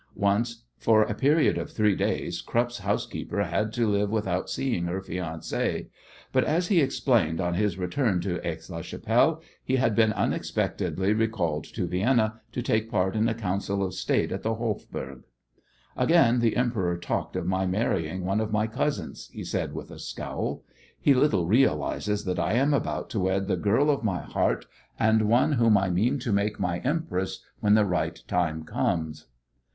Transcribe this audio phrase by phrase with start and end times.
[0.15, 4.99] Once for a period of three days Krupp's housekeeper had to live without seeing her
[4.99, 5.89] fiancé,
[6.31, 11.13] but, as he explained on his return to Aix la Chapelle, he had been unexpectedly
[11.13, 15.21] recalled to Vienna to take part in a Council of State at the Hofburg.
[15.95, 19.99] "Again the Emperor talked of my marrying one of my cousins," he said with a
[19.99, 20.63] scowl.
[20.99, 24.65] "He little realizes that I am about to wed the girl of my heart,
[24.99, 29.27] and one whom I mean to make my Empress when the right time comes."